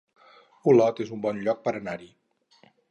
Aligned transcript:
Olot 0.73 1.03
es 1.05 1.13
un 1.19 1.21
bon 1.27 1.45
lloc 1.45 1.63
per 1.69 1.77
anar-hi 1.81 2.13